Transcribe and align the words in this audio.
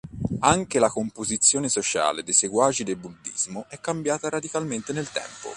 Anche 0.39 0.79
la 0.79 0.89
composizione 0.89 1.69
sociale 1.69 2.23
dei 2.23 2.33
seguaci 2.33 2.83
del 2.83 2.95
buddismo 2.95 3.67
è 3.69 3.79
cambiata 3.79 4.29
radicalmente 4.29 4.93
nel 4.93 5.07
tempo. 5.11 5.49